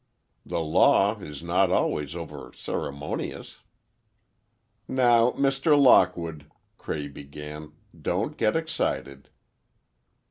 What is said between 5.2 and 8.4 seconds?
Mr. Lockwood," Cray began, "don't